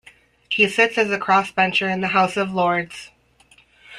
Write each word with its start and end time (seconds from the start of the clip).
He 0.49 0.67
sits 0.67 0.97
as 0.97 1.11
a 1.11 1.19
crossbencher 1.19 1.87
in 1.87 2.01
the 2.01 2.07
House 2.07 2.35
of 2.35 2.51
Lords. 2.51 3.11